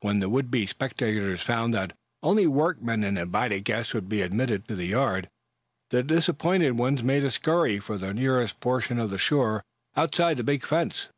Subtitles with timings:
[0.00, 1.92] When the would be spectators found that
[2.24, 5.28] only work men and invited guests would be admitted to the yard
[5.90, 9.62] the disappointed ones made a scurry for the nearest portions of the shore
[9.96, 11.10] outside the big fence.